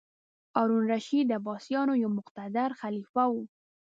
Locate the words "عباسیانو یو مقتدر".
1.39-2.69